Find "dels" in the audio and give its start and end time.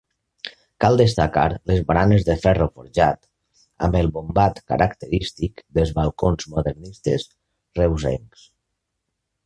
5.79-5.95